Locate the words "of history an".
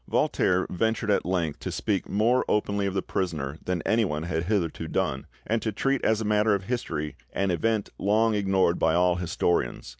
6.55-7.51